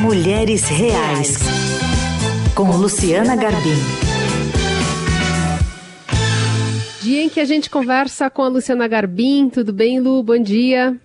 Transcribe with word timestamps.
Mulheres 0.00 0.66
Reais, 0.66 1.36
com 2.54 2.70
Luciana 2.70 3.36
Garbim. 3.36 3.76
Dia 7.02 7.24
em 7.24 7.28
que 7.28 7.38
a 7.38 7.44
gente 7.44 7.68
conversa 7.68 8.30
com 8.30 8.40
a 8.40 8.48
Luciana 8.48 8.88
Garbim. 8.88 9.50
Tudo 9.50 9.74
bem, 9.74 10.00
Lu? 10.00 10.22
Bom 10.22 10.38
dia. 10.38 10.96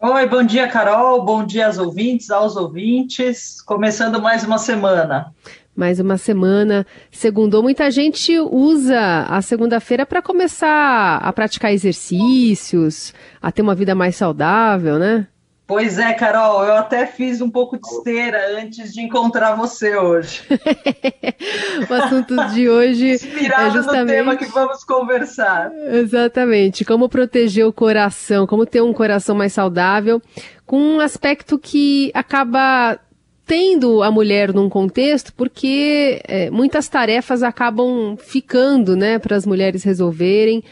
Oi, 0.00 0.26
bom 0.26 0.42
dia, 0.42 0.66
Carol. 0.68 1.22
Bom 1.22 1.44
dia 1.44 1.66
aos 1.66 1.76
ouvintes, 1.76 2.30
aos 2.30 2.56
ouvintes. 2.56 3.60
Começando 3.60 4.22
mais 4.22 4.42
uma 4.42 4.56
semana. 4.56 5.34
Mais 5.76 6.00
uma 6.00 6.16
semana. 6.16 6.86
Segundou. 7.10 7.62
Muita 7.62 7.90
gente 7.90 8.40
usa 8.40 9.26
a 9.28 9.42
segunda-feira 9.42 10.06
para 10.06 10.22
começar 10.22 11.18
a 11.18 11.30
praticar 11.30 11.74
exercícios, 11.74 13.12
a 13.42 13.52
ter 13.52 13.60
uma 13.60 13.74
vida 13.74 13.94
mais 13.94 14.16
saudável, 14.16 14.98
né? 14.98 15.26
Pois 15.68 15.98
é, 15.98 16.14
Carol, 16.14 16.64
eu 16.64 16.72
até 16.72 17.04
fiz 17.04 17.42
um 17.42 17.50
pouco 17.50 17.78
de 17.78 17.86
esteira 17.86 18.58
antes 18.58 18.90
de 18.90 19.02
encontrar 19.02 19.54
você 19.54 19.94
hoje. 19.94 20.40
o 21.86 21.92
assunto 21.92 22.34
de 22.54 22.70
hoje 22.70 23.10
Inspirado 23.10 23.66
é 23.66 23.70
justamente... 23.72 24.00
no 24.00 24.06
tema 24.06 24.36
que 24.38 24.46
vamos 24.46 24.82
conversar. 24.82 25.70
Exatamente, 25.92 26.86
como 26.86 27.06
proteger 27.06 27.66
o 27.66 27.72
coração, 27.72 28.46
como 28.46 28.64
ter 28.64 28.80
um 28.80 28.94
coração 28.94 29.36
mais 29.36 29.52
saudável, 29.52 30.22
com 30.64 30.80
um 30.80 31.00
aspecto 31.00 31.58
que 31.58 32.10
acaba 32.14 32.98
tendo 33.44 34.02
a 34.02 34.10
mulher 34.10 34.54
num 34.54 34.70
contexto, 34.70 35.34
porque 35.34 36.22
é, 36.26 36.48
muitas 36.48 36.88
tarefas 36.88 37.42
acabam 37.42 38.16
ficando, 38.16 38.96
né, 38.96 39.18
para 39.18 39.36
as 39.36 39.44
mulheres 39.44 39.84
resolverem 39.84 40.64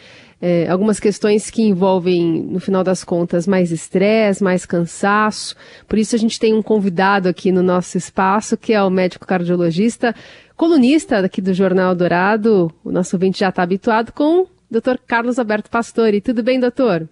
é, 0.48 0.68
algumas 0.68 1.00
questões 1.00 1.50
que 1.50 1.60
envolvem, 1.60 2.41
no 2.41 2.60
final 2.60 2.84
das 2.84 3.02
contas, 3.02 3.48
mais 3.48 3.73
estresse, 3.73 4.45
mais 4.45 4.64
cansaço. 4.64 5.56
Por 5.88 5.98
isso 5.98 6.14
a 6.14 6.18
gente 6.18 6.38
tem 6.38 6.54
um 6.54 6.62
convidado 6.62 7.28
aqui 7.28 7.50
no 7.50 7.64
nosso 7.64 7.98
espaço, 7.98 8.56
que 8.56 8.73
é 8.73 8.80
o 8.80 8.88
médico 8.88 9.27
cardiologista, 9.27 10.15
colunista 10.56 11.18
aqui 11.18 11.43
do 11.43 11.52
Jornal 11.52 11.96
Dourado. 11.96 12.71
O 12.84 12.93
nosso 12.93 13.16
ouvinte 13.16 13.40
já 13.40 13.48
está 13.48 13.65
habituado 13.65 14.12
com 14.12 14.43
o 14.43 14.48
Dr. 14.71 14.98
Carlos 15.04 15.37
Alberto 15.40 15.68
Pastore. 15.68 16.21
Tudo 16.21 16.45
bem, 16.45 16.60
doutor? 16.60 17.09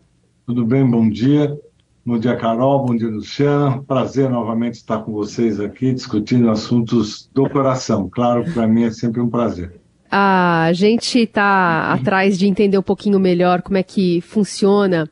Tudo 0.47 0.65
bem, 0.65 0.89
bom 0.89 1.11
dia. 1.11 1.59
Bom 2.07 2.17
dia, 2.17 2.37
Carol. 2.37 2.87
Bom 2.87 2.95
dia, 2.95 3.09
Luciana. 3.09 3.83
Prazer 3.83 4.31
novamente 4.31 4.75
estar 4.75 4.99
com 4.99 5.11
vocês 5.11 5.59
aqui 5.59 5.93
discutindo 5.93 6.49
assuntos 6.49 7.29
do 7.35 7.51
coração. 7.51 8.09
Claro, 8.09 8.45
para 8.53 8.69
mim 8.69 8.85
é 8.85 8.93
sempre 8.93 9.21
um 9.21 9.29
prazer 9.29 9.84
a 10.17 10.73
gente 10.73 11.19
está 11.19 11.93
atrás 11.93 12.39
de 12.39 12.47
entender 12.47 12.79
um 12.79 12.83
pouquinho 12.83 13.19
melhor 13.19 13.63
como 13.63 13.79
é 13.79 13.83
que 13.83 14.21
funciona. 14.21 15.11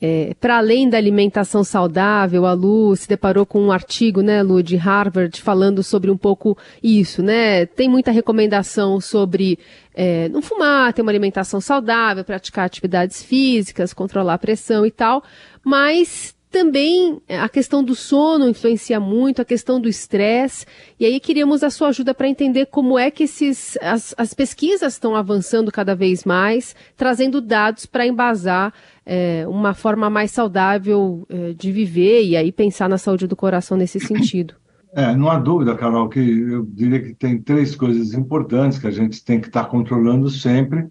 É, 0.00 0.32
para 0.40 0.58
além 0.58 0.88
da 0.88 0.96
alimentação 0.96 1.64
saudável, 1.64 2.46
a 2.46 2.52
Lu 2.52 2.94
se 2.94 3.08
deparou 3.08 3.44
com 3.44 3.60
um 3.60 3.72
artigo, 3.72 4.22
né, 4.22 4.40
Lu, 4.44 4.62
de 4.62 4.76
Harvard, 4.76 5.42
falando 5.42 5.82
sobre 5.82 6.08
um 6.08 6.16
pouco 6.16 6.56
isso, 6.80 7.20
né? 7.20 7.66
Tem 7.66 7.88
muita 7.88 8.12
recomendação 8.12 9.00
sobre 9.00 9.58
é, 9.92 10.28
não 10.28 10.40
fumar, 10.40 10.92
ter 10.92 11.02
uma 11.02 11.10
alimentação 11.10 11.60
saudável, 11.60 12.22
praticar 12.22 12.64
atividades 12.66 13.24
físicas, 13.24 13.92
controlar 13.92 14.34
a 14.34 14.38
pressão 14.38 14.86
e 14.86 14.90
tal, 14.92 15.24
mas 15.64 16.32
também 16.50 17.20
é, 17.28 17.38
a 17.38 17.48
questão 17.48 17.84
do 17.84 17.94
sono 17.94 18.48
influencia 18.48 18.98
muito, 18.98 19.42
a 19.42 19.44
questão 19.44 19.80
do 19.80 19.88
estresse, 19.88 20.66
e 20.98 21.04
aí 21.04 21.20
queríamos 21.20 21.62
a 21.62 21.70
sua 21.70 21.88
ajuda 21.88 22.14
para 22.14 22.28
entender 22.28 22.66
como 22.66 22.98
é 22.98 23.10
que 23.10 23.24
esses, 23.24 23.76
as, 23.82 24.14
as 24.16 24.32
pesquisas 24.34 24.94
estão 24.94 25.14
avançando 25.14 25.70
cada 25.70 25.94
vez 25.94 26.24
mais, 26.24 26.74
trazendo 26.96 27.40
dados 27.40 27.86
para 27.86 28.06
embasar 28.06 28.72
é, 29.04 29.46
uma 29.48 29.74
forma 29.74 30.08
mais 30.08 30.30
saudável 30.30 31.26
é, 31.28 31.52
de 31.52 31.70
viver 31.70 32.24
e 32.24 32.36
aí 32.36 32.50
pensar 32.50 32.88
na 32.88 32.98
saúde 32.98 33.26
do 33.26 33.36
coração 33.36 33.76
nesse 33.76 34.00
sentido. 34.00 34.54
É, 34.94 35.14
não 35.14 35.30
há 35.30 35.38
dúvida, 35.38 35.76
Carol, 35.76 36.08
que 36.08 36.18
eu 36.18 36.64
diria 36.64 37.00
que 37.00 37.14
tem 37.14 37.40
três 37.40 37.76
coisas 37.76 38.14
importantes 38.14 38.78
que 38.78 38.86
a 38.86 38.90
gente 38.90 39.22
tem 39.22 39.38
que 39.38 39.48
estar 39.48 39.64
tá 39.64 39.70
controlando 39.70 40.30
sempre 40.30 40.88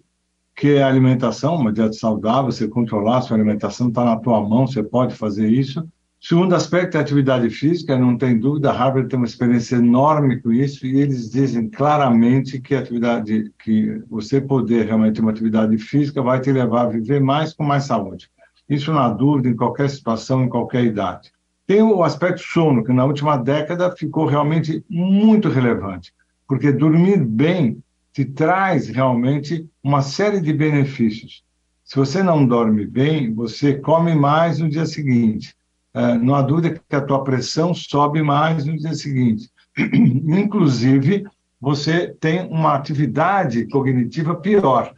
que 0.58 0.76
a 0.76 0.88
alimentação, 0.88 1.54
uma 1.54 1.72
dieta 1.72 1.92
saudável, 1.92 2.50
você 2.50 2.66
controlar 2.66 3.18
a 3.18 3.20
sua 3.20 3.36
alimentação, 3.36 3.88
está 3.88 4.04
na 4.04 4.16
tua 4.16 4.40
mão, 4.40 4.66
você 4.66 4.82
pode 4.82 5.14
fazer 5.14 5.48
isso. 5.48 5.88
Segundo 6.20 6.52
aspecto 6.52 6.96
é 6.96 6.98
a 6.98 7.00
atividade 7.00 7.48
física, 7.48 7.96
não 7.96 8.18
tem 8.18 8.36
dúvida, 8.36 8.72
Harvard 8.72 9.08
tem 9.08 9.16
uma 9.16 9.24
experiência 9.24 9.76
enorme 9.76 10.42
com 10.42 10.52
isso 10.52 10.84
e 10.84 10.98
eles 10.98 11.30
dizem 11.30 11.70
claramente 11.70 12.60
que 12.60 12.74
atividade, 12.74 13.52
que 13.62 14.02
você 14.10 14.40
poder 14.40 14.86
realmente 14.86 15.14
ter 15.14 15.20
uma 15.20 15.30
atividade 15.30 15.78
física 15.78 16.20
vai 16.20 16.40
te 16.40 16.50
levar 16.50 16.86
a 16.86 16.88
viver 16.88 17.20
mais 17.20 17.54
com 17.54 17.62
mais 17.62 17.84
saúde. 17.84 18.28
Isso 18.68 18.92
não 18.92 18.98
há 18.98 19.10
dúvida 19.10 19.48
em 19.48 19.54
qualquer 19.54 19.88
situação, 19.88 20.42
em 20.42 20.48
qualquer 20.48 20.82
idade. 20.82 21.30
Tem 21.68 21.82
o 21.82 22.02
aspecto 22.02 22.42
sono, 22.42 22.82
que 22.82 22.92
na 22.92 23.04
última 23.04 23.36
década 23.36 23.94
ficou 23.96 24.26
realmente 24.26 24.84
muito 24.90 25.48
relevante, 25.48 26.12
porque 26.48 26.72
dormir 26.72 27.24
bem 27.24 27.80
te 28.18 28.24
traz 28.24 28.88
realmente 28.88 29.64
uma 29.80 30.02
série 30.02 30.40
de 30.40 30.52
benefícios. 30.52 31.44
Se 31.84 31.94
você 31.94 32.20
não 32.20 32.44
dorme 32.44 32.84
bem, 32.84 33.32
você 33.32 33.74
come 33.74 34.12
mais 34.12 34.58
no 34.58 34.68
dia 34.68 34.86
seguinte. 34.86 35.54
É, 35.94 36.18
não 36.18 36.34
há 36.34 36.42
dúvida 36.42 36.82
que 36.88 36.96
a 36.96 37.00
tua 37.00 37.22
pressão 37.22 37.72
sobe 37.72 38.20
mais 38.20 38.64
no 38.64 38.76
dia 38.76 38.92
seguinte. 38.92 39.48
Inclusive, 39.78 41.26
você 41.60 42.08
tem 42.18 42.44
uma 42.48 42.74
atividade 42.74 43.68
cognitiva 43.68 44.34
pior. 44.34 44.92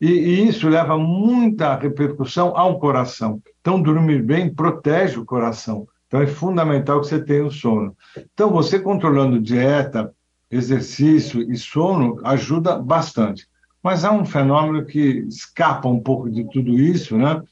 E, 0.00 0.08
e, 0.08 0.48
isso 0.48 0.68
leva 0.68 0.98
muita 0.98 1.76
repercussão 1.76 2.56
ao 2.56 2.80
coração. 2.80 3.40
Então, 3.60 3.80
dormir 3.80 4.20
bem 4.20 4.52
protege 4.52 5.20
o 5.20 5.24
coração. 5.24 5.86
Então, 6.08 6.20
é 6.20 6.26
fundamental 6.26 7.00
que 7.00 7.06
você 7.06 7.22
tenha 7.22 7.46
o 7.46 7.52
sono. 7.52 7.96
Então, 8.32 8.50
você 8.50 8.80
controlando 8.80 9.40
dieta, 9.40 10.12
exercício 10.54 11.42
e 11.50 11.56
sono 11.56 12.20
ajuda 12.24 12.78
bastante. 12.78 13.46
Mas 13.82 14.04
há 14.04 14.12
um 14.12 14.24
fenômeno 14.24 14.84
que 14.86 15.24
escapa 15.28 15.88
um 15.88 16.00
pouco 16.00 16.30
de 16.30 16.44
tudo 16.44 16.78
isso, 16.78 17.16
né? 17.18 17.42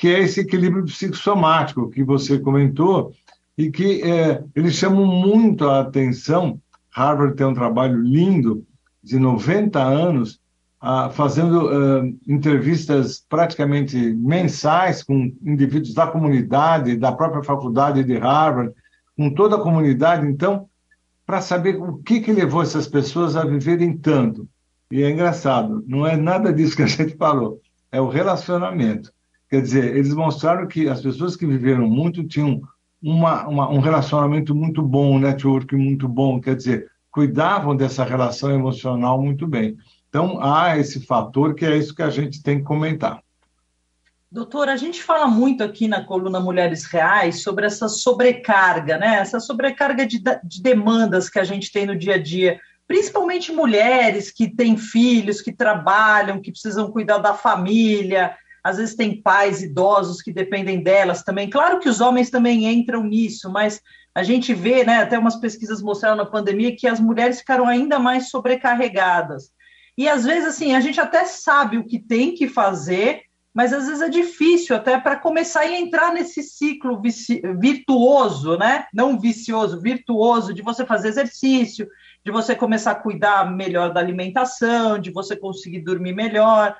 que 0.00 0.08
é 0.08 0.20
esse 0.20 0.40
equilíbrio 0.40 0.86
psicossomático 0.86 1.90
que 1.90 2.02
você 2.02 2.38
comentou 2.38 3.12
e 3.56 3.70
que 3.70 4.00
é, 4.02 4.42
eles 4.56 4.72
chamam 4.72 5.04
muito 5.04 5.68
a 5.68 5.80
atenção. 5.80 6.58
Harvard 6.90 7.36
tem 7.36 7.46
um 7.46 7.52
trabalho 7.52 8.00
lindo 8.00 8.64
de 9.04 9.18
90 9.18 9.78
anos 9.78 10.40
ah, 10.80 11.10
fazendo 11.10 11.68
ah, 11.68 12.02
entrevistas 12.26 13.22
praticamente 13.28 13.94
mensais 14.14 15.02
com 15.02 15.30
indivíduos 15.42 15.92
da 15.92 16.06
comunidade, 16.06 16.96
da 16.96 17.12
própria 17.12 17.42
faculdade 17.42 18.02
de 18.02 18.16
Harvard, 18.16 18.72
com 19.14 19.28
toda 19.34 19.56
a 19.56 19.60
comunidade. 19.60 20.26
Então, 20.26 20.69
para 21.30 21.40
saber 21.40 21.80
o 21.80 21.98
que, 21.98 22.18
que 22.18 22.32
levou 22.32 22.60
essas 22.60 22.88
pessoas 22.88 23.36
a 23.36 23.44
viverem 23.44 23.96
tanto. 23.96 24.48
E 24.90 25.00
é 25.00 25.08
engraçado, 25.08 25.84
não 25.86 26.04
é 26.04 26.16
nada 26.16 26.52
disso 26.52 26.74
que 26.74 26.82
a 26.82 26.88
gente 26.88 27.16
falou, 27.16 27.60
é 27.92 28.00
o 28.00 28.08
relacionamento. 28.08 29.12
Quer 29.48 29.62
dizer, 29.62 29.96
eles 29.96 30.12
mostraram 30.12 30.66
que 30.66 30.88
as 30.88 31.00
pessoas 31.00 31.36
que 31.36 31.46
viveram 31.46 31.88
muito 31.88 32.24
tinham 32.24 32.60
uma, 33.00 33.46
uma, 33.46 33.70
um 33.70 33.78
relacionamento 33.78 34.56
muito 34.56 34.82
bom, 34.82 35.14
um 35.14 35.18
network 35.20 35.72
muito 35.76 36.08
bom, 36.08 36.40
quer 36.40 36.56
dizer, 36.56 36.90
cuidavam 37.12 37.76
dessa 37.76 38.02
relação 38.02 38.50
emocional 38.50 39.22
muito 39.22 39.46
bem. 39.46 39.76
Então, 40.08 40.42
há 40.42 40.76
esse 40.78 41.06
fator 41.06 41.54
que 41.54 41.64
é 41.64 41.76
isso 41.76 41.94
que 41.94 42.02
a 42.02 42.10
gente 42.10 42.42
tem 42.42 42.58
que 42.58 42.64
comentar. 42.64 43.22
Doutora, 44.32 44.72
a 44.72 44.76
gente 44.76 45.02
fala 45.02 45.26
muito 45.26 45.64
aqui 45.64 45.88
na 45.88 46.04
coluna 46.04 46.38
Mulheres 46.38 46.84
Reais 46.84 47.42
sobre 47.42 47.66
essa 47.66 47.88
sobrecarga, 47.88 48.96
né? 48.96 49.16
Essa 49.16 49.40
sobrecarga 49.40 50.06
de, 50.06 50.22
de 50.44 50.62
demandas 50.62 51.28
que 51.28 51.40
a 51.40 51.42
gente 51.42 51.72
tem 51.72 51.84
no 51.84 51.98
dia 51.98 52.14
a 52.14 52.22
dia, 52.22 52.60
principalmente 52.86 53.50
mulheres 53.50 54.30
que 54.30 54.48
têm 54.48 54.76
filhos, 54.76 55.40
que 55.40 55.50
trabalham, 55.52 56.40
que 56.40 56.52
precisam 56.52 56.92
cuidar 56.92 57.18
da 57.18 57.34
família, 57.34 58.36
às 58.62 58.76
vezes 58.76 58.94
tem 58.94 59.20
pais 59.20 59.62
idosos 59.62 60.22
que 60.22 60.32
dependem 60.32 60.80
delas 60.80 61.24
também. 61.24 61.50
Claro 61.50 61.80
que 61.80 61.88
os 61.88 62.00
homens 62.00 62.30
também 62.30 62.66
entram 62.66 63.02
nisso, 63.02 63.50
mas 63.50 63.82
a 64.14 64.22
gente 64.22 64.54
vê, 64.54 64.84
né, 64.84 64.98
até 64.98 65.18
umas 65.18 65.40
pesquisas 65.40 65.82
mostraram 65.82 66.16
na 66.16 66.26
pandemia 66.26 66.76
que 66.76 66.86
as 66.86 67.00
mulheres 67.00 67.40
ficaram 67.40 67.66
ainda 67.66 67.98
mais 67.98 68.30
sobrecarregadas. 68.30 69.50
E 69.98 70.08
às 70.08 70.24
vezes 70.24 70.50
assim, 70.50 70.76
a 70.76 70.80
gente 70.80 71.00
até 71.00 71.24
sabe 71.24 71.78
o 71.78 71.84
que 71.84 71.98
tem 71.98 72.32
que 72.32 72.46
fazer, 72.46 73.22
mas 73.52 73.72
às 73.72 73.86
vezes 73.86 74.00
é 74.00 74.08
difícil 74.08 74.76
até 74.76 74.98
para 74.98 75.16
começar 75.16 75.60
a 75.60 75.78
entrar 75.78 76.12
nesse 76.14 76.42
ciclo 76.42 77.02
virtuoso, 77.58 78.56
né? 78.56 78.86
Não 78.94 79.18
vicioso, 79.18 79.80
virtuoso 79.80 80.54
de 80.54 80.62
você 80.62 80.86
fazer 80.86 81.08
exercício, 81.08 81.88
de 82.24 82.30
você 82.30 82.54
começar 82.54 82.92
a 82.92 83.00
cuidar 83.00 83.50
melhor 83.50 83.92
da 83.92 83.98
alimentação, 83.98 84.98
de 84.98 85.10
você 85.10 85.34
conseguir 85.34 85.80
dormir 85.80 86.14
melhor. 86.14 86.76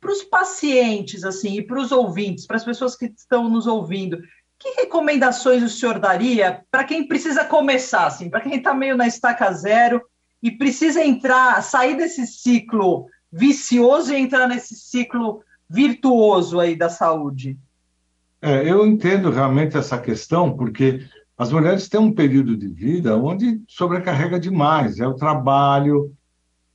Para 0.00 0.12
os 0.12 0.22
pacientes, 0.22 1.24
assim, 1.24 1.58
e 1.58 1.62
para 1.62 1.78
os 1.78 1.92
ouvintes, 1.92 2.46
para 2.46 2.56
as 2.56 2.64
pessoas 2.64 2.96
que 2.96 3.06
estão 3.06 3.48
nos 3.48 3.66
ouvindo, 3.66 4.22
que 4.58 4.80
recomendações 4.80 5.62
o 5.62 5.68
senhor 5.68 5.98
daria 5.98 6.62
para 6.70 6.84
quem 6.84 7.06
precisa 7.06 7.44
começar, 7.44 8.06
assim, 8.06 8.30
para 8.30 8.40
quem 8.40 8.54
está 8.56 8.72
meio 8.72 8.96
na 8.96 9.06
estaca 9.06 9.52
zero 9.52 10.02
e 10.42 10.50
precisa 10.50 11.04
entrar, 11.04 11.62
sair 11.62 11.96
desse 11.96 12.26
ciclo 12.26 13.06
vicioso 13.30 14.14
e 14.14 14.16
entrar 14.16 14.46
nesse 14.46 14.74
ciclo 14.74 15.42
virtuoso 15.74 16.60
aí 16.60 16.76
da 16.76 16.88
saúde? 16.88 17.58
É, 18.40 18.70
eu 18.70 18.86
entendo 18.86 19.30
realmente 19.30 19.76
essa 19.76 19.98
questão, 19.98 20.56
porque 20.56 21.00
As 21.36 21.50
mulheres 21.50 21.88
têm 21.88 22.00
um 22.00 22.12
período 22.12 22.56
de 22.56 22.68
vida 22.68 23.16
onde 23.16 23.60
sobrecarrega 23.66 24.38
demais. 24.38 25.00
É 25.00 25.06
o 25.06 25.14
trabalho, 25.14 26.12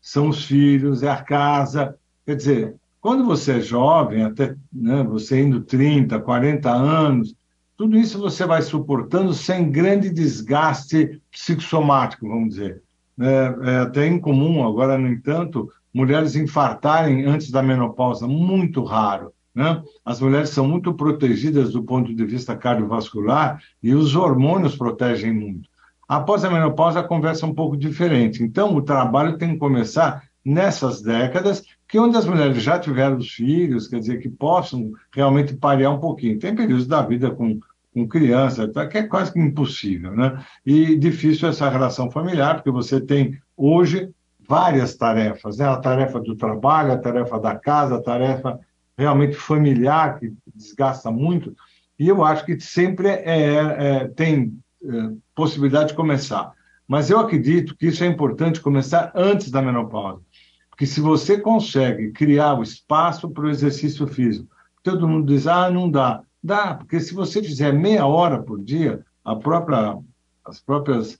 são 0.02 0.30
os 0.30 0.46
filhos, 0.46 1.02
é 1.02 1.10
a 1.10 1.22
casa. 1.22 1.96
Quer 2.26 2.36
dizer, 2.36 2.76
quando 3.00 3.26
você 3.26 3.54
é 3.54 3.62
jovem, 3.62 4.24
até 4.24 4.56
né, 4.72 5.04
você 5.04 5.42
indo 5.42 5.62
30, 5.62 6.20
40 6.20 6.70
anos, 6.70 7.34
tudo 7.78 7.98
isso 7.98 8.20
você 8.20 8.46
vai 8.46 8.62
suportando 8.62 9.34
sem 9.34 9.72
grande 9.72 10.10
desgaste 10.10 11.22
psicossomático, 11.32 12.28
vamos 12.28 12.50
dizer. 12.56 12.84
É, 13.18 13.72
é 13.72 13.78
até 13.80 14.08
incomum, 14.08 14.68
agora, 14.68 14.98
no 14.98 15.08
entanto, 15.08 15.72
mulheres 15.94 16.36
infartarem 16.36 17.26
antes 17.26 17.52
da 17.52 17.64
menopausa, 17.64 18.28
muito 18.28 18.84
raro. 18.84 19.32
Né? 19.54 19.82
As 20.06 20.22
mulheres 20.22 20.50
são 20.50 20.68
muito 20.68 20.94
protegidas 20.94 21.72
do 21.72 21.84
ponto 21.84 22.14
de 22.14 22.26
vista 22.26 22.56
cardiovascular 22.56 23.62
e 23.82 23.94
os 23.94 24.16
hormônios 24.16 24.76
protegem 24.76 25.34
muito. 25.34 25.68
Após 26.08 26.44
a 26.44 26.50
menopausa, 26.50 27.00
a 27.00 27.04
conversa 27.04 27.46
é 27.46 27.50
um 27.50 27.54
pouco 27.54 27.78
diferente. 27.78 28.42
Então, 28.42 28.76
o 28.76 28.82
trabalho 28.82 29.38
tem 29.38 29.54
que 29.54 29.60
começar 29.60 30.24
nessas 30.44 31.02
décadas, 31.02 31.64
que 31.88 32.00
onde 32.00 32.18
as 32.18 32.26
mulheres 32.26 32.64
já 32.64 32.80
tiveram 32.80 33.18
os 33.18 33.30
filhos, 33.30 33.88
quer 33.88 34.00
dizer, 34.00 34.20
que 34.20 34.30
possam 34.30 34.92
realmente 35.14 35.56
parear 35.56 35.94
um 35.94 36.00
pouquinho. 36.00 36.40
Tem 36.40 36.56
períodos 36.56 36.88
da 36.88 37.02
vida 37.02 37.30
com, 37.30 37.60
com 37.94 38.08
criança, 38.08 38.68
tá, 38.68 38.88
que 38.88 38.98
é 38.98 39.04
quase 39.04 39.32
que 39.34 39.40
impossível, 39.40 40.16
né? 40.16 40.44
E 40.66 40.96
difícil 40.96 41.50
essa 41.50 41.70
relação 41.70 42.10
familiar, 42.10 42.56
porque 42.56 42.72
você 42.72 43.00
tem 43.00 43.38
hoje 43.56 44.10
várias 44.50 44.96
tarefas, 44.96 45.58
né? 45.58 45.68
A 45.68 45.78
tarefa 45.78 46.20
do 46.20 46.36
trabalho, 46.36 46.92
a 46.92 46.98
tarefa 46.98 47.40
da 47.40 47.56
casa, 47.56 47.98
a 47.98 48.02
tarefa 48.02 48.60
realmente 48.98 49.36
familiar, 49.36 50.20
que 50.20 50.34
desgasta 50.54 51.12
muito, 51.12 51.56
e 51.98 52.08
eu 52.08 52.24
acho 52.24 52.44
que 52.46 52.60
sempre 52.60 53.08
é, 53.08 53.22
é, 53.26 54.08
tem 54.08 54.60
é, 54.84 54.88
possibilidade 55.36 55.90
de 55.90 55.96
começar. 55.96 56.52
Mas 56.88 57.10
eu 57.12 57.20
acredito 57.20 57.78
que 57.78 57.88
isso 57.88 58.04
é 58.04 58.08
importante 58.08 58.60
começar 58.60 59.12
antes 59.14 59.52
da 59.52 59.62
menopausa. 59.62 60.22
Porque 60.70 60.86
se 60.86 61.00
você 61.00 61.38
consegue 61.38 62.12
criar 62.12 62.56
o 62.56 62.64
espaço 62.64 63.30
para 63.30 63.44
o 63.46 63.50
exercício 63.50 64.08
físico, 64.08 64.50
todo 64.82 65.08
mundo 65.08 65.28
diz, 65.28 65.46
ah, 65.46 65.70
não 65.70 65.92
dá. 65.92 66.24
Dá, 66.42 66.74
porque 66.74 67.00
se 67.00 67.14
você 67.14 67.44
fizer 67.44 67.74
meia 67.74 68.06
hora 68.06 68.42
por 68.42 68.60
dia, 68.64 69.06
a 69.24 69.36
própria, 69.36 69.98
as 70.44 70.60
próprias 70.60 71.20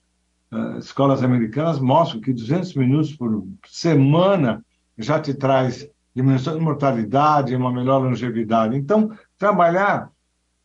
escolas 0.80 1.24
americanas 1.24 1.80
mostram 1.80 2.22
que 2.22 2.34
200 2.34 2.74
minutos 2.76 3.16
por 3.16 3.46
semana 3.68 4.64
já 4.98 5.20
te 5.20 5.34
traz 5.34 5.88
diminuição 6.16 6.58
de 6.58 6.64
mortalidade, 6.64 7.56
uma 7.56 7.72
melhor 7.72 8.00
longevidade. 8.00 8.76
Então, 8.76 9.12
trabalhar 9.38 10.10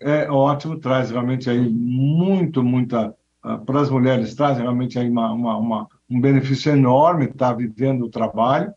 é 0.01 0.31
ótimo, 0.31 0.79
traz 0.79 1.11
realmente 1.11 1.49
aí 1.49 1.69
muito, 1.69 2.63
muita, 2.63 3.15
uh, 3.45 3.59
para 3.65 3.81
as 3.81 3.91
mulheres, 3.91 4.35
traz 4.35 4.59
realmente 4.59 4.99
aí 4.99 5.09
uma, 5.09 5.33
uma, 5.33 5.57
uma 5.57 5.89
um 6.11 6.21
benefício 6.21 6.73
enorme 6.73 7.27
estar 7.27 7.55
vivendo 7.55 8.05
o 8.05 8.11
trabalho, 8.11 8.73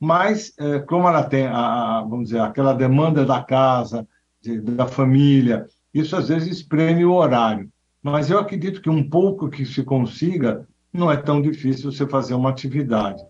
mas 0.00 0.52
é, 0.58 0.80
como 0.80 1.08
ela 1.08 1.22
tem, 1.22 1.46
a, 1.46 1.98
a, 1.98 2.00
vamos 2.02 2.30
dizer, 2.30 2.40
aquela 2.40 2.72
demanda 2.72 3.24
da 3.24 3.42
casa, 3.42 4.06
de, 4.40 4.60
da 4.60 4.86
família, 4.86 5.66
isso 5.94 6.16
às 6.16 6.28
vezes 6.28 6.56
espreme 6.56 7.04
o 7.04 7.12
horário. 7.12 7.70
Mas 8.02 8.30
eu 8.30 8.38
acredito 8.38 8.82
que 8.82 8.90
um 8.90 9.08
pouco 9.08 9.48
que 9.48 9.64
se 9.64 9.82
consiga, 9.84 10.66
não 10.92 11.10
é 11.10 11.16
tão 11.16 11.40
difícil 11.40 11.92
você 11.92 12.06
fazer 12.06 12.34
uma 12.34 12.50
atividade. 12.50 13.22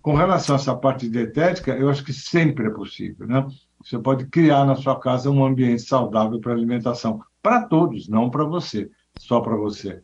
Com 0.00 0.14
relação 0.14 0.56
a 0.56 0.58
essa 0.58 0.74
parte 0.74 1.08
dietética, 1.08 1.72
eu 1.72 1.90
acho 1.90 2.04
que 2.04 2.12
sempre 2.12 2.66
é 2.66 2.70
possível, 2.70 3.26
né? 3.26 3.46
Você 3.84 3.98
pode 3.98 4.26
criar 4.26 4.64
na 4.64 4.76
sua 4.76 4.98
casa 4.98 5.30
um 5.30 5.44
ambiente 5.44 5.82
saudável 5.82 6.40
para 6.40 6.52
alimentação, 6.52 7.20
para 7.42 7.66
todos, 7.66 8.08
não 8.08 8.30
para 8.30 8.44
você, 8.44 8.90
só 9.18 9.40
para 9.40 9.56
você 9.56 10.00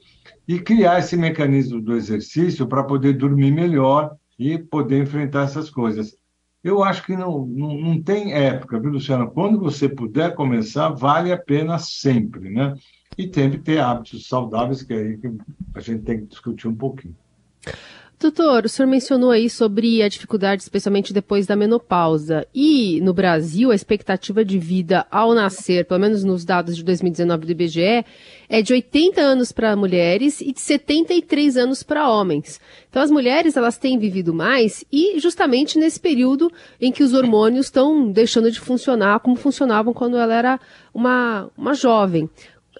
e 0.46 0.60
criar 0.60 0.98
esse 0.98 1.16
mecanismo 1.16 1.80
do 1.80 1.94
exercício 1.94 2.66
para 2.66 2.84
poder 2.84 3.14
dormir 3.14 3.50
melhor 3.50 4.16
e 4.38 4.58
poder 4.58 5.02
enfrentar 5.02 5.42
essas 5.44 5.70
coisas. 5.70 6.16
Eu 6.62 6.82
acho 6.82 7.04
que 7.04 7.16
não, 7.16 7.46
não, 7.46 7.76
não 7.76 8.02
tem 8.02 8.32
época, 8.32 8.78
viu, 8.78 8.90
Luciana? 8.90 9.26
Quando 9.26 9.58
você 9.58 9.88
puder 9.88 10.34
começar, 10.34 10.88
vale 10.90 11.32
a 11.32 11.38
pena 11.38 11.78
sempre, 11.78 12.50
né? 12.50 12.74
E 13.16 13.26
tem 13.26 13.50
que 13.50 13.58
ter 13.58 13.78
hábitos 13.78 14.26
saudáveis, 14.28 14.82
que 14.82 14.92
aí 14.92 15.16
que 15.16 15.32
a 15.74 15.80
gente 15.80 16.02
tem 16.02 16.20
que 16.20 16.26
discutir 16.26 16.68
um 16.68 16.74
pouquinho. 16.74 17.14
Doutor, 18.18 18.64
o 18.64 18.68
senhor 18.68 18.88
mencionou 18.88 19.30
aí 19.30 19.50
sobre 19.50 20.02
a 20.02 20.08
dificuldade, 20.08 20.62
especialmente 20.62 21.12
depois 21.12 21.46
da 21.46 21.54
menopausa. 21.54 22.46
E 22.54 22.98
no 23.02 23.12
Brasil, 23.12 23.70
a 23.70 23.74
expectativa 23.74 24.42
de 24.42 24.58
vida 24.58 25.06
ao 25.10 25.34
nascer, 25.34 25.84
pelo 25.84 26.00
menos 26.00 26.24
nos 26.24 26.42
dados 26.42 26.78
de 26.78 26.82
2019 26.82 27.44
do 27.44 27.52
IBGE, 27.52 28.06
é 28.48 28.62
de 28.62 28.72
80 28.72 29.20
anos 29.20 29.52
para 29.52 29.76
mulheres 29.76 30.40
e 30.40 30.50
de 30.50 30.60
73 30.60 31.58
anos 31.58 31.82
para 31.82 32.08
homens. 32.08 32.58
Então, 32.88 33.02
as 33.02 33.10
mulheres 33.10 33.54
elas 33.54 33.76
têm 33.76 33.98
vivido 33.98 34.32
mais 34.32 34.82
e 34.90 35.20
justamente 35.20 35.78
nesse 35.78 36.00
período 36.00 36.50
em 36.80 36.90
que 36.90 37.02
os 37.02 37.12
hormônios 37.12 37.66
estão 37.66 38.10
deixando 38.10 38.50
de 38.50 38.58
funcionar 38.58 39.20
como 39.20 39.36
funcionavam 39.36 39.92
quando 39.92 40.16
ela 40.16 40.34
era 40.34 40.60
uma, 40.94 41.50
uma 41.54 41.74
jovem. 41.74 42.30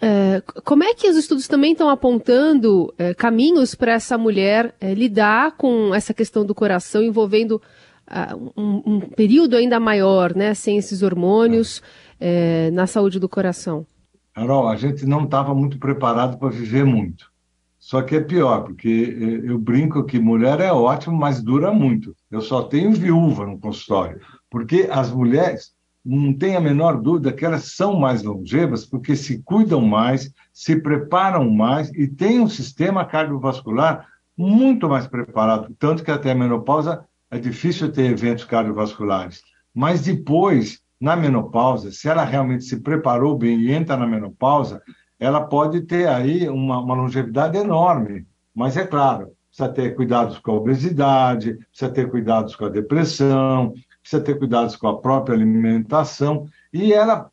É, 0.01 0.43
como 0.65 0.85
é 0.85 0.95
que 0.95 1.09
os 1.09 1.17
estudos 1.17 1.49
também 1.49 1.73
estão 1.73 1.89
apontando 1.89 2.93
é, 2.99 3.15
caminhos 3.15 3.75
para 3.75 3.93
essa 3.93 4.19
mulher 4.19 4.75
é, 4.81 4.93
lidar 4.93 5.57
com 5.57 5.95
essa 5.95 6.13
questão 6.13 6.45
do 6.45 6.55
coração 6.55 7.03
envolvendo 7.03 7.63
uh, 8.09 8.53
um, 8.57 8.83
um, 8.85 9.01
período 9.01 9.57
ainda 9.57 9.81
maior, 9.81 10.35
né, 10.35 10.53
sem 10.53 10.77
esses 10.77 11.03
hormônios 11.03 11.83
é, 12.21 12.71
na 12.73 12.87
saúde 12.87 13.19
do 13.19 13.29
coração? 13.29 13.87
Carol, 14.35 14.69
a 14.69 14.77
gente 14.77 15.07
não 15.07 15.25
estava 15.25 15.55
muito 15.55 15.79
preparado 15.79 16.39
para 16.39 16.51
viver 16.51 16.85
muito. 16.85 17.31
Só 17.79 18.03
que 18.03 18.17
é 18.17 18.21
pior, 18.21 18.65
porque 18.65 19.17
eu 19.45 19.57
brinco 19.59 20.05
que 20.05 20.19
mulher 20.19 20.61
é 20.61 20.73
ótimo, 20.73 21.17
mas 21.17 21.41
dura 21.41 21.73
muito. 21.73 22.15
Eu 22.31 22.41
só 22.41 22.63
tenho 22.65 22.93
viúva 22.93 23.47
no 23.47 23.61
consultório, 23.61 24.21
porque 24.51 24.89
as 24.91 25.13
mulheres 25.13 25.76
não 26.07 26.33
tem 26.33 26.55
a 26.55 26.61
menor 26.61 27.01
dúvida 27.01 27.33
que 27.33 27.45
elas 27.45 27.75
são 27.75 27.99
mais 27.99 28.23
longevas 28.23 28.87
porque 28.87 29.17
se 29.17 29.43
cuidam 29.43 29.81
mais, 29.81 30.33
se 30.53 30.81
preparam 30.81 31.51
mais 31.51 31.91
e 31.95 32.07
têm 32.07 32.39
um 32.41 32.49
sistema 32.49 33.05
cardiovascular 33.05 34.07
muito 34.37 34.89
mais 34.89 35.09
preparado. 35.09 35.75
Tanto 35.79 36.05
que 36.05 36.11
até 36.11 36.31
a 36.31 36.35
menopausa 36.35 37.05
é 37.29 37.39
difícil 37.39 37.91
ter 37.91 38.05
eventos 38.11 38.45
cardiovasculares. 38.45 39.43
Mas 39.75 40.03
depois, 40.03 40.81
na 41.01 41.17
menopausa, 41.17 41.91
se 41.91 42.09
ela 42.09 42.23
realmente 42.23 42.65
se 42.65 42.81
preparou 42.81 43.37
bem 43.37 43.59
e 43.61 43.73
entra 43.73 43.97
na 43.97 44.07
menopausa, 44.07 44.81
ela 45.19 45.41
pode 45.41 45.81
ter 45.83 46.07
aí 46.09 46.49
uma, 46.49 46.79
uma 46.79 46.95
longevidade 46.95 47.57
enorme. 47.57 48.25
Mas 48.55 48.77
é 48.77 48.87
claro, 48.87 49.33
precisa 49.49 49.69
ter 49.69 49.97
cuidados 49.97 50.39
com 50.39 50.53
a 50.53 50.55
obesidade, 50.55 51.55
precisa 51.71 51.91
ter 51.91 52.09
cuidados 52.09 52.55
com 52.55 52.67
a 52.67 52.71
depressão, 52.71 53.75
precisa 54.07 54.23
ter 54.23 54.39
cuidados 54.39 54.77
com 54.77 54.87
a 54.87 54.99
própria 55.01 55.35
alimentação. 55.35 56.47
E 56.73 56.93
ela, 56.93 57.29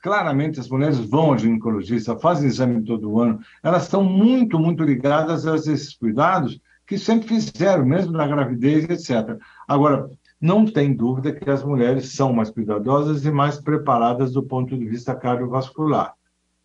claramente, 0.00 0.60
as 0.60 0.68
mulheres 0.68 0.98
vão 0.98 1.32
ao 1.32 1.38
ginecologista, 1.38 2.16
fazem 2.16 2.46
exame 2.48 2.82
todo 2.84 3.18
ano, 3.18 3.40
elas 3.62 3.82
estão 3.82 4.04
muito, 4.04 4.58
muito 4.58 4.84
ligadas 4.84 5.46
a 5.46 5.56
esses 5.56 5.94
cuidados 5.94 6.60
que 6.86 6.96
sempre 6.96 7.26
fizeram, 7.26 7.84
mesmo 7.84 8.12
na 8.12 8.28
gravidez, 8.28 8.88
etc. 8.88 9.36
Agora, 9.66 10.08
não 10.40 10.64
tem 10.64 10.94
dúvida 10.94 11.32
que 11.32 11.50
as 11.50 11.64
mulheres 11.64 12.12
são 12.12 12.32
mais 12.32 12.50
cuidadosas 12.50 13.24
e 13.24 13.30
mais 13.30 13.60
preparadas 13.60 14.32
do 14.32 14.42
ponto 14.42 14.78
de 14.78 14.84
vista 14.86 15.14
cardiovascular. 15.14 16.14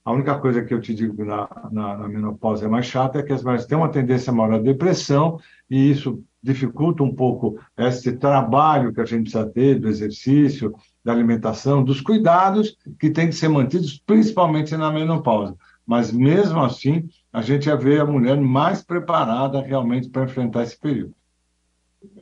A 0.03 0.11
única 0.11 0.37
coisa 0.37 0.63
que 0.63 0.73
eu 0.73 0.81
te 0.81 0.93
digo 0.93 1.23
na, 1.23 1.47
na, 1.71 1.97
na 1.97 2.07
menopausa 2.07 2.65
é 2.65 2.67
mais 2.67 2.85
chata 2.85 3.19
é 3.19 3.23
que 3.23 3.33
as 3.33 3.43
mulheres 3.43 3.65
têm 3.65 3.77
uma 3.77 3.89
tendência 3.89 4.31
maior 4.33 4.55
à 4.55 4.59
depressão 4.59 5.39
e 5.69 5.91
isso 5.91 6.23
dificulta 6.41 7.03
um 7.03 7.13
pouco 7.13 7.59
esse 7.77 8.13
trabalho 8.13 8.93
que 8.93 9.01
a 9.01 9.05
gente 9.05 9.23
precisa 9.23 9.47
ter 9.49 9.79
do 9.79 9.87
exercício, 9.87 10.73
da 11.03 11.11
alimentação, 11.11 11.83
dos 11.83 12.01
cuidados 12.01 12.77
que 12.99 13.09
têm 13.09 13.27
que 13.27 13.35
ser 13.35 13.47
mantidos, 13.47 14.01
principalmente 14.05 14.75
na 14.75 14.91
menopausa. 14.91 15.55
Mas, 15.85 16.11
mesmo 16.11 16.61
assim, 16.61 17.09
a 17.33 17.41
gente 17.41 17.65
já 17.65 17.75
vê 17.75 17.99
a 17.99 18.05
mulher 18.05 18.39
mais 18.39 18.81
preparada 18.83 19.61
realmente 19.61 20.09
para 20.09 20.23
enfrentar 20.23 20.63
esse 20.63 20.79
período. 20.79 21.13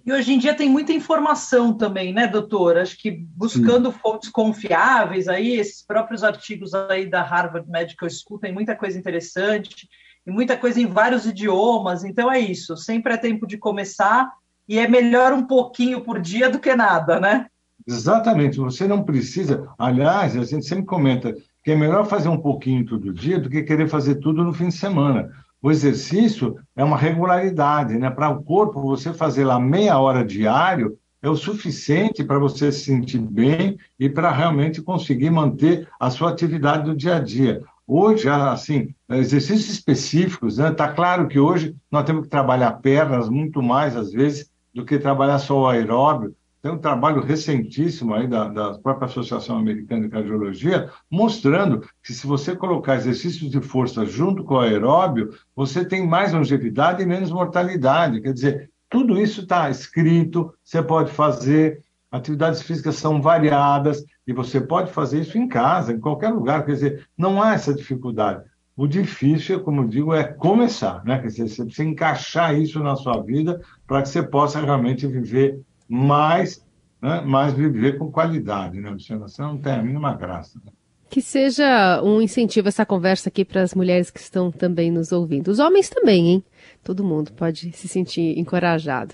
E 0.05 0.11
hoje 0.11 0.33
em 0.33 0.39
dia 0.39 0.53
tem 0.53 0.69
muita 0.69 0.91
informação 0.91 1.73
também, 1.73 2.11
né, 2.11 2.27
doutor? 2.27 2.77
Acho 2.77 2.97
que 2.97 3.11
buscando 3.11 3.91
Sim. 3.91 3.97
fontes 3.99 4.29
confiáveis 4.29 5.29
aí, 5.29 5.51
esses 5.51 5.81
próprios 5.81 6.23
artigos 6.23 6.73
aí 6.73 7.09
da 7.09 7.21
Harvard 7.21 7.69
Medical 7.69 8.09
School 8.09 8.39
tem 8.39 8.53
muita 8.53 8.75
coisa 8.75 8.99
interessante 8.99 9.88
e 10.29 10.31
muita 10.31 10.55
coisa 10.55 10.79
em 10.79 10.86
vários 10.86 11.25
idiomas. 11.25 12.03
Então 12.03 12.31
é 12.31 12.39
isso, 12.39 12.77
sempre 12.77 13.13
é 13.13 13.17
tempo 13.17 13.45
de 13.48 13.57
começar 13.57 14.31
e 14.67 14.77
é 14.77 14.88
melhor 14.88 15.33
um 15.33 15.45
pouquinho 15.45 16.01
por 16.01 16.19
dia 16.19 16.50
do 16.50 16.59
que 16.59 16.75
nada, 16.75 17.19
né? 17.19 17.48
Exatamente, 17.88 18.57
você 18.57 18.88
não 18.88 19.03
precisa. 19.03 19.67
Aliás, 19.77 20.38
a 20.38 20.43
gente 20.43 20.65
sempre 20.65 20.86
comenta 20.86 21.33
que 21.63 21.71
é 21.71 21.75
melhor 21.75 22.05
fazer 22.05 22.29
um 22.29 22.38
pouquinho 22.38 22.86
todo 22.86 23.13
dia 23.13 23.39
do 23.39 23.50
que 23.50 23.63
querer 23.63 23.89
fazer 23.89 24.15
tudo 24.15 24.43
no 24.43 24.53
fim 24.53 24.67
de 24.67 24.75
semana. 24.75 25.29
O 25.62 25.71
exercício 25.71 26.55
é 26.75 26.83
uma 26.83 26.95
regularidade, 26.95 27.98
né? 27.98 28.09
Para 28.09 28.29
o 28.29 28.43
corpo, 28.43 28.81
você 28.81 29.12
fazer 29.12 29.43
lá 29.43 29.59
meia 29.59 29.98
hora 29.98 30.24
diário 30.24 30.98
é 31.21 31.29
o 31.29 31.36
suficiente 31.36 32.24
para 32.24 32.39
você 32.39 32.71
se 32.71 32.86
sentir 32.86 33.19
bem 33.19 33.77
e 34.00 34.07
para 34.07 34.31
realmente 34.31 34.81
conseguir 34.81 35.29
manter 35.29 35.88
a 36.00 36.09
sua 36.09 36.29
atividade 36.29 36.86
do 36.86 36.95
dia 36.95 37.17
a 37.17 37.19
dia. 37.19 37.62
Hoje, 37.91 38.29
assim, 38.29 38.93
exercícios 39.10 39.67
específicos. 39.67 40.60
Está 40.60 40.69
né? 40.69 40.75
Tá 40.75 40.89
claro 40.89 41.27
que 41.27 41.39
hoje 41.39 41.75
nós 41.89 42.03
temos 42.05 42.22
que 42.22 42.29
trabalhar 42.29 42.74
pernas 42.74 43.27
muito 43.27 43.63
mais, 43.63 43.96
às 43.96 44.12
vezes, 44.12 44.48
do 44.72 44.86
que 44.86 45.00
trabalhar 45.00 45.39
só 45.39 45.62
o 45.62 45.67
aeróbio. 45.67 46.36
Tem 46.62 46.72
um 46.72 46.77
trabalho 46.77 47.19
recentíssimo 47.19 48.13
aí 48.13 48.27
da, 48.27 48.48
da 48.48 48.77
própria 48.77 49.08
Associação 49.08 49.58
Americana 49.58 50.03
de 50.03 50.10
Cardiologia, 50.10 50.91
mostrando 51.10 51.81
que 52.03 52.13
se 52.13 52.27
você 52.27 52.55
colocar 52.55 52.96
exercícios 52.96 53.50
de 53.50 53.60
força 53.60 54.05
junto 54.05 54.43
com 54.43 54.53
o 54.53 54.60
aeróbio, 54.60 55.34
você 55.55 55.84
tem 55.84 56.08
mais 56.08 56.31
longevidade 56.31 57.01
e 57.01 57.08
menos 57.08 57.31
mortalidade. 57.31 58.22
Quer 58.22 58.34
dizer, 58.34 58.72
tudo 58.88 59.19
isso 59.19 59.41
está 59.41 59.67
escrito, 59.67 60.53
você 60.63 60.84
pode 60.84 61.12
fazer, 61.12 61.81
atividades 62.11 62.61
físicas 62.61 62.95
são 62.95 63.21
variadas, 63.21 64.03
e 64.25 64.33
você 64.33 64.59
pode 64.59 64.91
fazer 64.91 65.21
isso 65.21 65.37
em 65.37 65.47
casa, 65.47 65.93
em 65.93 65.99
qualquer 65.99 66.29
lugar. 66.29 66.65
Quer 66.65 66.73
dizer, 66.73 67.07
não 67.17 67.41
há 67.41 67.53
essa 67.53 67.73
dificuldade. 67.73 68.43
O 68.75 68.87
difícil, 68.87 69.59
como 69.59 69.87
digo, 69.87 70.13
é 70.13 70.23
começar, 70.23 71.03
né? 71.03 71.19
Quer 71.19 71.27
dizer, 71.27 71.49
você 71.49 71.65
precisa 71.65 71.89
encaixar 71.89 72.55
isso 72.55 72.79
na 72.79 72.95
sua 72.95 73.21
vida 73.21 73.59
para 73.85 74.01
que 74.01 74.09
você 74.09 74.23
possa 74.23 74.61
realmente 74.61 75.05
viver 75.05 75.59
mais, 75.87 76.65
né? 77.01 77.21
mais 77.21 77.53
viver 77.53 77.97
com 77.97 78.11
qualidade, 78.11 78.79
né? 78.79 78.95
Você 78.97 79.41
não 79.41 79.57
tem 79.57 79.73
a 79.73 79.83
mínima 79.83 80.13
graça. 80.13 80.61
Né? 80.63 80.71
Que 81.09 81.21
seja 81.21 82.01
um 82.03 82.21
incentivo 82.21 82.69
essa 82.69 82.85
conversa 82.85 83.27
aqui 83.27 83.43
para 83.43 83.61
as 83.61 83.73
mulheres 83.73 84.09
que 84.09 84.19
estão 84.19 84.49
também 84.49 84.89
nos 84.91 85.11
ouvindo. 85.11 85.49
Os 85.49 85.59
homens 85.59 85.89
também, 85.89 86.27
hein? 86.27 86.43
Todo 86.83 87.03
mundo 87.03 87.31
pode 87.33 87.71
se 87.74 87.88
sentir 87.88 88.38
encorajado. 88.39 89.13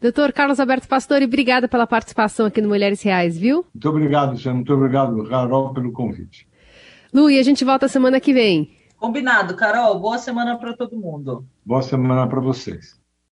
Doutor 0.00 0.32
Carlos 0.32 0.60
Alberto 0.60 0.88
Pastore, 0.88 1.24
obrigada 1.24 1.68
pela 1.68 1.86
participação 1.86 2.46
aqui 2.46 2.60
no 2.60 2.68
Mulheres 2.68 3.02
Reais, 3.02 3.38
viu? 3.38 3.64
Muito 3.74 3.88
obrigado, 3.88 4.32
Luciano. 4.32 4.56
Muito 4.56 4.74
obrigado, 4.74 5.28
Carol, 5.28 5.72
pelo 5.72 5.92
convite. 5.92 6.46
Lu, 7.12 7.30
e 7.30 7.38
a 7.38 7.42
gente 7.42 7.64
volta 7.64 7.88
semana 7.88 8.20
que 8.20 8.32
vem. 8.32 8.70
Combinado, 8.96 9.54
Carol. 9.54 9.98
Boa 10.00 10.18
semana 10.18 10.56
para 10.58 10.74
todo 10.74 10.96
mundo. 10.96 11.46
Boa 11.64 11.82
semana 11.82 12.26
para 12.26 12.40
vocês. 12.40 12.98